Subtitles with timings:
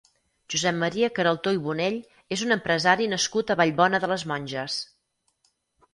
[0.53, 1.99] Josep Maria Queraltó i Bonell
[2.37, 4.83] és un empresari nascut a Vallbona de les Monges.